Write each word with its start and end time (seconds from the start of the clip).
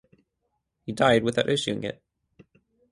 He 0.83 0.93
died 0.93 1.23
without 1.23 1.47
issuing 1.47 1.83
it. 1.83 2.01